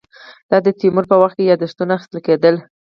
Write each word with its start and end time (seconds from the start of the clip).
د 0.65 0.67
تیمور 0.79 1.05
په 1.11 1.15
وخت 1.21 1.35
کې 1.37 1.49
یاداښتونه 1.51 1.91
اخیستل 1.95 2.19
کېدل. 2.27 2.55